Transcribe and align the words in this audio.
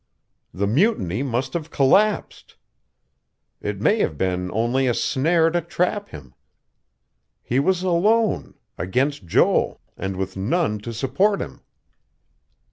The 0.51 0.65
mutiny 0.65 1.21
must 1.21 1.53
have 1.53 1.69
collapsed.... 1.69 2.57
It 3.61 3.79
may 3.81 3.99
have 3.99 4.17
been 4.17 4.49
only 4.51 4.87
a 4.87 4.95
snare 4.95 5.51
to 5.51 5.61
trap 5.61 6.09
him.... 6.09 6.33
He 7.43 7.59
was 7.59 7.83
alone 7.83 8.55
against 8.79 9.27
Joel, 9.27 9.79
and 9.95 10.15
with 10.17 10.35
none 10.35 10.79
to 10.79 10.91
support 10.91 11.39
him.... 11.39 11.61